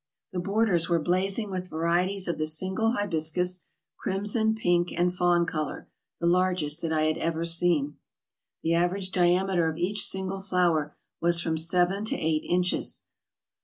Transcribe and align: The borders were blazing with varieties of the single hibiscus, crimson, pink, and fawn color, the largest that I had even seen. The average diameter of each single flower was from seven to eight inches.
The 0.31 0.39
borders 0.39 0.89
were 0.89 0.97
blazing 0.99 1.51
with 1.51 1.69
varieties 1.69 2.27
of 2.27 2.39
the 2.39 2.47
single 2.47 2.93
hibiscus, 2.93 3.67
crimson, 3.99 4.55
pink, 4.55 4.91
and 4.91 5.13
fawn 5.13 5.45
color, 5.45 5.89
the 6.19 6.25
largest 6.25 6.81
that 6.81 6.91
I 6.91 7.03
had 7.03 7.17
even 7.19 7.45
seen. 7.45 7.97
The 8.63 8.73
average 8.73 9.11
diameter 9.11 9.69
of 9.69 9.77
each 9.77 10.03
single 10.07 10.41
flower 10.41 10.97
was 11.21 11.39
from 11.39 11.55
seven 11.55 12.03
to 12.05 12.15
eight 12.15 12.43
inches. 12.49 13.03